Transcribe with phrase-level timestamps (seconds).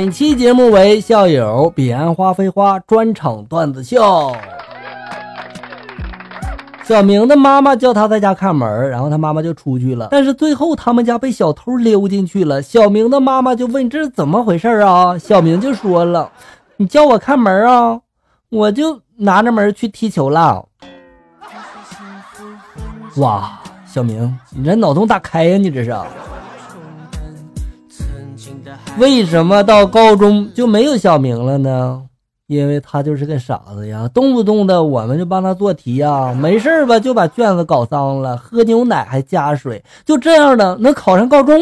[0.00, 4.32] 本期节目为校友彼岸花飞花专场段子秀。
[6.84, 10.06] 小明的妈妈叫他在家看门，然后他妈妈就出去了。
[10.12, 12.62] 但是最后他们家被小偷溜进去了。
[12.62, 16.30] 小明的妈妈就问：“这是怎么回事啊？”小明就说了
[16.78, 18.00] ：“你叫我看门啊，
[18.50, 20.64] 我就拿着门去踢球了。”
[23.18, 25.56] 哇，小明，你这脑洞大开呀！
[25.56, 25.92] 你这是。
[28.98, 32.02] 为什么到高中就没有小明了呢？
[32.46, 41.60] 因为他就是个傻子呀，动不动的我们就帮他做题呀，没事吧就把卷子搞脏了，喝牛奶还加水，就这样的能考上高中？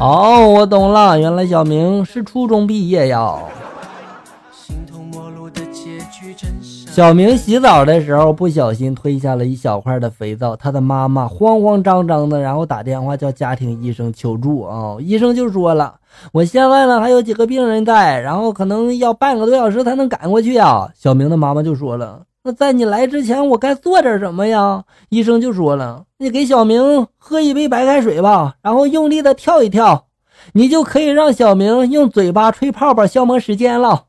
[0.00, 3.38] 哦，我懂了，原来小明是初中毕业呀。
[6.90, 14.96] 小明洗澡的时候不小心推下了一小块的肥皂，他的妈妈慌慌张张的，然后打电话叫家庭医生求助啊。
[15.00, 15.96] 医生就说了，
[16.32, 20.88] 我现在呢还有几个病人在，然后可能要半个多小时才能赶过去啊。
[20.94, 24.84] 小明的妈妈就说了，那在你来之前我该做点什么呀？
[25.10, 30.06] 医生就说了，你给小明喝一杯白开水吧，然后用力的跳一跳，
[30.52, 34.04] 你就可以让小明用嘴巴吹泡泡消磨时间了。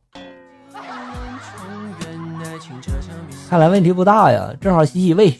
[3.47, 5.38] 看来问题不大呀，正好洗洗胃。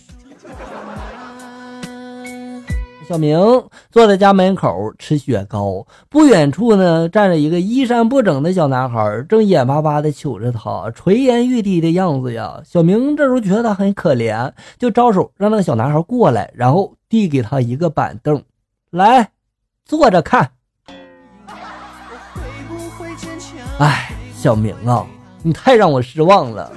[3.08, 3.38] 小明
[3.92, 12.62] 坐在家门口吃雪糕，不远处呢站着一个衣衫不整的小男孩，正眼巴巴的瞅着他，垂涎欲滴的样子呀。
[12.66, 18.42] 小明这时候觉得他很可怜，就招手让那个小男孩过来，然后递给他一个板凳，
[18.90, 19.30] 来
[19.84, 20.52] 坐着看。
[23.78, 25.06] 哎，小明啊，
[25.44, 26.72] 你太让我失望了。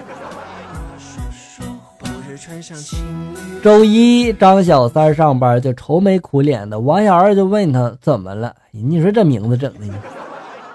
[3.62, 8.54] 周一，张小三上班就愁眉苦脸的，王小二就问他怎么了？
[8.70, 9.86] 你说这名字整的，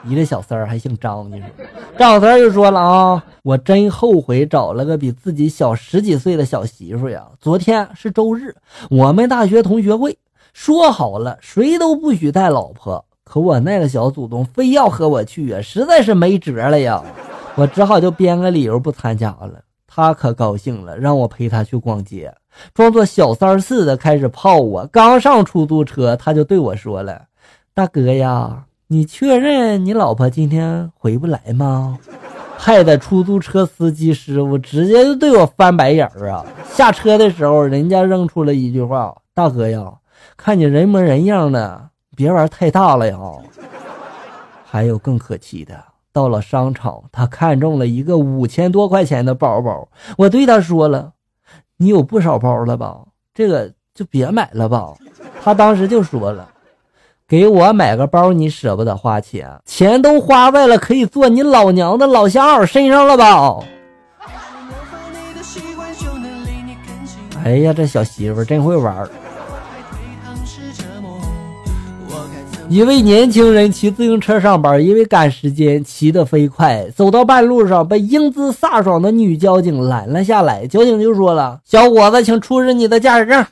[0.04, 1.48] 一个小三儿还姓张，你说？
[1.98, 7.25] 张小三就说了啊，我真后悔找了个比自己小十几岁的小媳妇呀。
[7.40, 8.56] 昨天是周日，
[8.90, 10.18] 我们大学同学会
[10.53, 17.03] 说好了，谁都不许带老婆，可我那个小祖宗非要和我去呀，实在是没辙了呀，
[17.56, 19.62] 我只好就编个理由不参加了。
[19.96, 22.34] 他可高兴了，让我陪他去逛街，
[22.74, 24.88] 装作小三似的开始泡我。
[24.88, 27.26] 刚上出租车，他就对我说了
[27.76, 32.00] ：“大哥呀，你确认你老婆今天回不来吗？”
[32.58, 36.44] 害得出租车司机师傅直接就对我翻白眼儿啊！
[36.74, 39.94] 下车的时候，人家扔出了一句话：“大哥呀，
[40.36, 43.20] 看你人模人样的，别玩太大了呀。”
[44.66, 45.93] 还有更可气的。
[46.13, 49.90] 到了商场，他看中了一个五千多块钱的包包。
[50.18, 51.12] 我对他说了
[51.78, 53.00] ：“你有不少包了吧？
[53.34, 54.94] 这个就别买了吧。”
[55.44, 56.47] 他当时就说了
[57.28, 63.59] ：“给我买个包，你舍不得花钱，钱都花在了可以做你老娘的老相好身上了吧？”
[67.44, 69.09] 哎呀，这小媳妇真会玩。
[72.73, 80.66] 一位年轻人骑自行车上班，因为赶时间，骑得飞快，走到半路上被英姿飒爽的女交警拦了下来。
[80.66, 83.45] 交警就说了：“小伙子，请出示你的驾驶证。”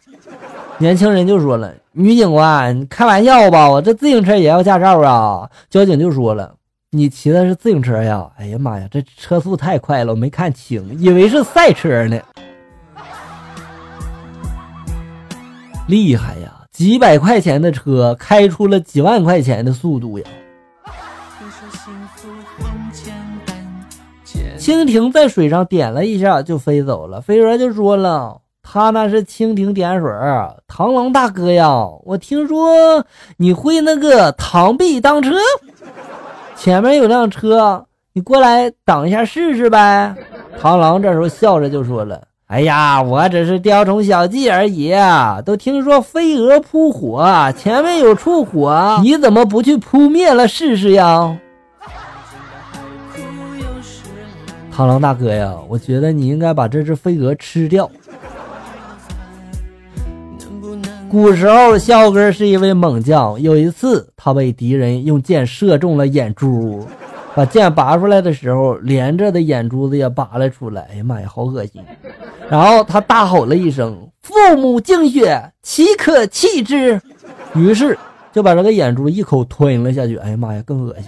[0.79, 3.69] 年轻人就说了：“女警官，你开玩笑吧？
[3.69, 6.55] 我这自行车也要驾照啊？”交警就说了
[6.89, 8.27] ：“你骑的是自行车呀？
[8.39, 12.19] 哎呀妈呀，这车速太快了，我没看清，以为是赛车呢。”
[15.87, 16.51] 厉害呀！
[16.81, 20.25] 几百块钱的车开出了几万块钱的速度呀！
[24.57, 27.21] 蜻蜓在水上点了一下就飞走了。
[27.21, 28.35] 飞蛾就说了
[28.67, 30.09] ：“他那是蜻蜓点水。”
[30.67, 31.69] 螳螂大哥呀，
[32.03, 33.05] 我听说
[33.37, 35.35] 你会那个螳臂当车，
[36.55, 40.15] 前面有辆车，你过来挡一下试试呗。
[40.59, 42.23] 螳螂这时候笑着就说了。
[42.51, 44.93] 哎呀，我只是雕虫小技而已。
[45.45, 51.37] 都听说飞蛾扑火，前面有处火，你怎么不去扑灭了试试呀？
[54.75, 57.89] 螳螂大哥呀，我觉得你应该把这只飞蛾吃掉。
[61.09, 66.85] 古时候，萧哥是一位猛将，有一次他被敌人用箭射中了眼珠。
[67.35, 70.87] 把剑拔出来的时候，连着的眼珠子也拔了出来。
[70.91, 71.81] 哎呀妈呀，好恶心！
[72.49, 76.99] 然后他大吼了一声：“父母敬血，岂可弃之？”
[77.55, 77.97] 于是
[78.33, 80.17] 就把这个眼珠一口吞了下去。
[80.17, 81.05] 哎呀妈呀，更恶心！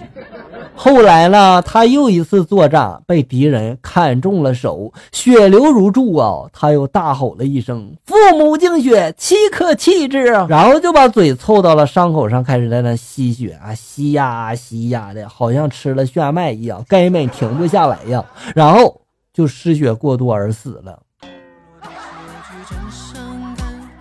[0.76, 6.42] 后来呢，他又一次作战，被敌人砍中了手，血流如注啊！
[6.52, 18.22] 他又大吼了一声：“父母净血，岂可弃之！”然后就把嘴凑到了伤口上，开始在那吸血啊，吸呀吸呀的，好像吃了炫迈一样，根本停不下来呀。
[18.54, 19.00] 然后
[19.32, 20.98] 就失血过多而死了。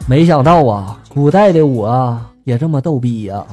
[0.08, 3.46] 没想到啊，古代的我也这么逗逼呀！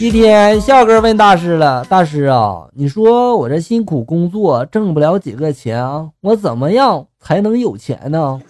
[0.00, 8.40] 一天，笑哥问大师了：“大师啊，你说我这辛苦工作挣不了几个钱啊，我怎么样才能有钱呢？”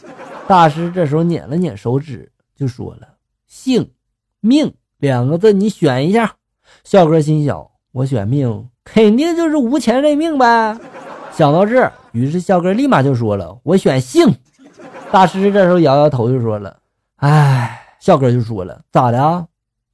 [0.46, 3.08] 大师这时候捻了捻手指，就说了
[3.50, 3.90] ：“性
[4.38, 6.36] 命两个字，你选一下。”
[6.84, 10.78] 笑哥心想：“我选命，肯定就是无钱认命呗。”
[11.34, 14.32] 想到这，于是笑哥立马就说了：“我选性。”
[15.10, 16.76] 大师这时候摇摇头就说了
[17.18, 19.44] ：“哎。”笑哥就说了：“咋的啊？”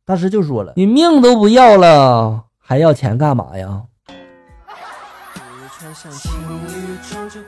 [0.06, 3.82] 大师就说了：“你命都不要了，还要钱干嘛呀？”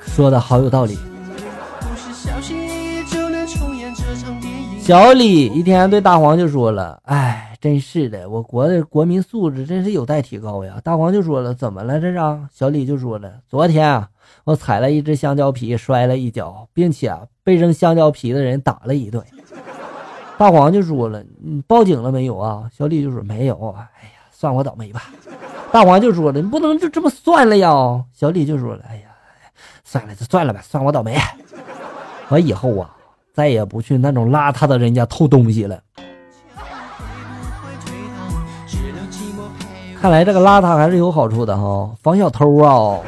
[0.05, 0.99] 说的好有道理。
[4.81, 12.19] 小李一天对大黄就说了：“哎，真是的，我国的国民素质真是有待提高呀。”大黄就说了：“怎么了这是？”
[12.53, 14.09] 小李就说了：“昨天啊，
[14.43, 19.25] 我踩了一只香蕉皮，摔了一跤，并且，被扔香蕉皮的人打了一顿。”
[20.39, 25.11] 大黄就说了：“你报警了没有啊？”小李就说：“没有。”哎呀，算我倒霉吧。
[25.73, 27.69] 大黄就说了：“你不能就这么算了呀。”
[28.15, 29.09] 小李就说了：“哎呀，
[29.85, 31.19] 算了就算了吧，算我倒霉。
[32.29, 32.95] 我以后啊，
[33.35, 35.81] 再也不去那种邋遢的人家偷东西了。
[40.01, 43.01] 看来这个邋遢还是有好处的哈，防小偷啊。”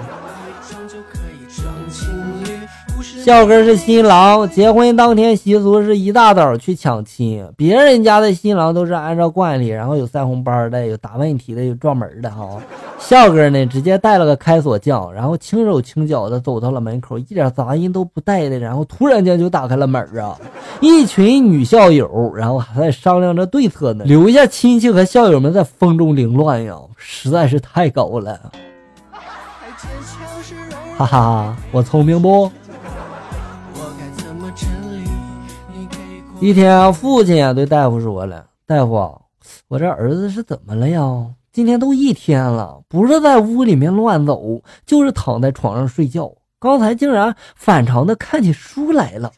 [3.22, 7.46] 笑哥是新郎，结婚当天习俗是一大早去抢亲。
[7.55, 12.49] 别人家的新郎都是按照惯例，然后有塞红包的，有答问题的，有撞门的哈。
[12.99, 20.38] 笑哥呢，直接带了个开锁匠，然后轻手轻脚的走到了门口，一点杂音都不带的，然后突然间就打开了门啊！
[20.81, 28.38] 一群女校友，然后还在商量着对策呢，留下亲戚和校友们在风中凌乱呀，实在是太高了。
[30.96, 32.50] 哈哈，我聪明不？
[36.43, 39.21] 一天，父亲对大夫说了：“大夫，
[39.69, 41.03] 我这儿子是怎么了呀？
[41.53, 46.33] 今天都一天了，不是在屋里面乱走，就是躺在床上睡觉。
[46.59, 49.31] 刚才竟然反常的看起书来了。”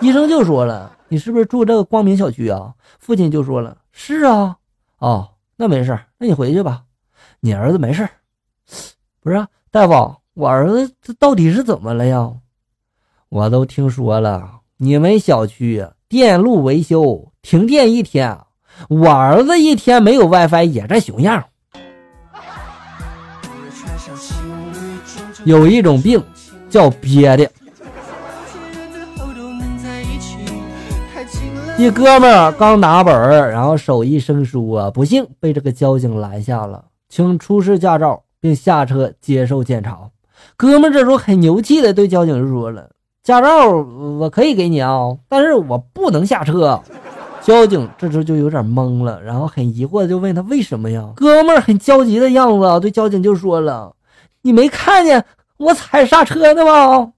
[0.00, 4.56] 医生就说了：“你是不是住这个光明小区啊？”父亲就说了：“是啊。”
[4.98, 6.84] 哦，那没事，那你回去吧。
[7.40, 8.08] 你儿子没事。
[9.20, 12.32] 不是大夫，我儿子这到底是怎么了呀？
[13.30, 15.84] 我都听说了，你们小区。
[16.08, 18.38] 电路维修停电一天，
[18.88, 21.42] 我儿子一天没有 WiFi 也这熊样。
[25.44, 26.22] 有一种病
[26.70, 27.50] 叫憋的。
[31.76, 39.98] 一哥们儿刚拿本儿，然后手一生疏啊，不幸被这个交警拦下了，请出示驾照并下车接受检查。
[40.56, 42.90] 哥们儿这时候很牛气的对交警说了。
[43.26, 46.80] 驾照我可以给你啊，但是我不能下车。
[47.42, 51.04] 交警这时候就有点懵了，然后很疑惑的就问他为什么呀？
[51.16, 53.92] 哥们很焦急的样子，对交警就说了
[54.42, 55.24] ：“你没看见
[55.56, 57.12] 我踩刹车呢吗？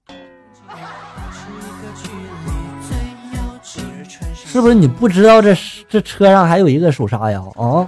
[4.33, 5.55] 是不是你不知道这
[5.87, 7.39] 这车上还有一个手刹呀？
[7.55, 7.87] 啊？”